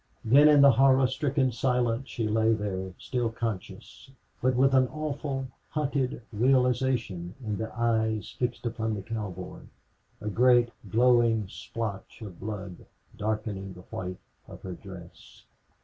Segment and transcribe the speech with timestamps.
[0.25, 4.09] Then in the horror stricken silence she lay there, still conscious,
[4.41, 9.59] but with an awful hunted realization in the eyes fixed upon the cowboy,
[10.19, 14.17] a great growing splotch of blood darkening the white
[14.47, 15.45] of her dress.